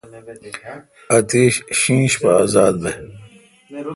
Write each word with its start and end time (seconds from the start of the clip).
اتیش 1.15 1.53
شینش 1.79 2.13
پہ 2.21 2.29
ازات 2.41 2.75
بے°۔ 2.83 2.93